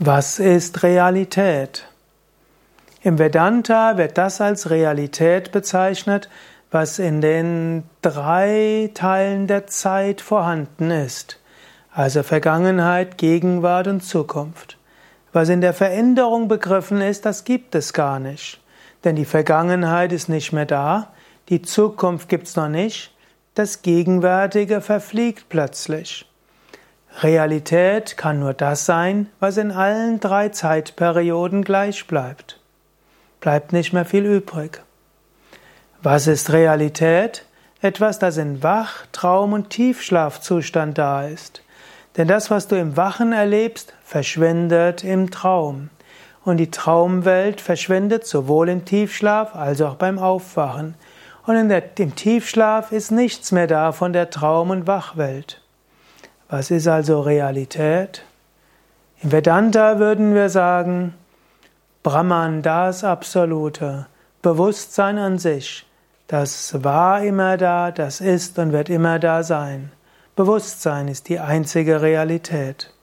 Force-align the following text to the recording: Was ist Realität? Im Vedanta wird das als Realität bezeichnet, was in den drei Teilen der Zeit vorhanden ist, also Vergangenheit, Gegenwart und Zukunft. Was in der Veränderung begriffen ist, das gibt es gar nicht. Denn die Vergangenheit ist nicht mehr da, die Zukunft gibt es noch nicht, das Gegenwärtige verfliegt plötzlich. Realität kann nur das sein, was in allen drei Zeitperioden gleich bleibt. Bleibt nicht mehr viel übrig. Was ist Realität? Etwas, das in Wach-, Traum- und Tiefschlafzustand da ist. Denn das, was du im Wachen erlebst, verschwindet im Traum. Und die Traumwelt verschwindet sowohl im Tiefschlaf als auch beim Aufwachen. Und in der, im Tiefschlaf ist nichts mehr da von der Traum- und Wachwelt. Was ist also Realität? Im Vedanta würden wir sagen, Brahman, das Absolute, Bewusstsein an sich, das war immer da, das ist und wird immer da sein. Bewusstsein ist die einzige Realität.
Was 0.00 0.40
ist 0.40 0.82
Realität? 0.82 1.86
Im 3.02 3.20
Vedanta 3.20 3.96
wird 3.96 4.18
das 4.18 4.40
als 4.40 4.68
Realität 4.68 5.52
bezeichnet, 5.52 6.28
was 6.72 6.98
in 6.98 7.20
den 7.20 7.84
drei 8.02 8.90
Teilen 8.94 9.46
der 9.46 9.68
Zeit 9.68 10.20
vorhanden 10.20 10.90
ist, 10.90 11.38
also 11.92 12.24
Vergangenheit, 12.24 13.18
Gegenwart 13.18 13.86
und 13.86 14.00
Zukunft. 14.00 14.78
Was 15.32 15.48
in 15.48 15.60
der 15.60 15.72
Veränderung 15.72 16.48
begriffen 16.48 17.00
ist, 17.00 17.24
das 17.24 17.44
gibt 17.44 17.76
es 17.76 17.92
gar 17.92 18.18
nicht. 18.18 18.60
Denn 19.04 19.14
die 19.14 19.24
Vergangenheit 19.24 20.12
ist 20.12 20.28
nicht 20.28 20.52
mehr 20.52 20.66
da, 20.66 21.12
die 21.50 21.62
Zukunft 21.62 22.28
gibt 22.28 22.48
es 22.48 22.56
noch 22.56 22.68
nicht, 22.68 23.14
das 23.54 23.82
Gegenwärtige 23.82 24.80
verfliegt 24.80 25.48
plötzlich. 25.48 26.26
Realität 27.24 28.18
kann 28.18 28.38
nur 28.38 28.52
das 28.52 28.84
sein, 28.84 29.30
was 29.40 29.56
in 29.56 29.72
allen 29.72 30.20
drei 30.20 30.50
Zeitperioden 30.50 31.64
gleich 31.64 32.06
bleibt. 32.06 32.60
Bleibt 33.40 33.72
nicht 33.72 33.94
mehr 33.94 34.04
viel 34.04 34.26
übrig. 34.26 34.82
Was 36.02 36.26
ist 36.26 36.52
Realität? 36.52 37.46
Etwas, 37.80 38.18
das 38.18 38.36
in 38.36 38.62
Wach-, 38.62 39.06
Traum- 39.12 39.54
und 39.54 39.70
Tiefschlafzustand 39.70 40.98
da 40.98 41.26
ist. 41.26 41.62
Denn 42.18 42.28
das, 42.28 42.50
was 42.50 42.68
du 42.68 42.76
im 42.76 42.98
Wachen 42.98 43.32
erlebst, 43.32 43.94
verschwindet 44.04 45.02
im 45.02 45.30
Traum. 45.30 45.88
Und 46.44 46.58
die 46.58 46.70
Traumwelt 46.70 47.62
verschwindet 47.62 48.26
sowohl 48.26 48.68
im 48.68 48.84
Tiefschlaf 48.84 49.56
als 49.56 49.80
auch 49.80 49.94
beim 49.94 50.18
Aufwachen. 50.18 50.94
Und 51.46 51.56
in 51.56 51.70
der, 51.70 51.98
im 51.98 52.14
Tiefschlaf 52.14 52.92
ist 52.92 53.12
nichts 53.12 53.50
mehr 53.50 53.66
da 53.66 53.92
von 53.92 54.12
der 54.12 54.28
Traum- 54.28 54.68
und 54.68 54.86
Wachwelt. 54.86 55.63
Was 56.48 56.70
ist 56.70 56.86
also 56.86 57.20
Realität? 57.20 58.24
Im 59.22 59.32
Vedanta 59.32 59.98
würden 59.98 60.34
wir 60.34 60.48
sagen, 60.50 61.14
Brahman, 62.02 62.62
das 62.62 63.02
Absolute, 63.02 64.06
Bewusstsein 64.42 65.18
an 65.18 65.38
sich, 65.38 65.86
das 66.26 66.84
war 66.84 67.22
immer 67.22 67.56
da, 67.56 67.90
das 67.90 68.20
ist 68.20 68.58
und 68.58 68.72
wird 68.72 68.88
immer 68.88 69.18
da 69.18 69.42
sein. 69.42 69.92
Bewusstsein 70.36 71.08
ist 71.08 71.28
die 71.28 71.38
einzige 71.38 72.02
Realität. 72.02 72.93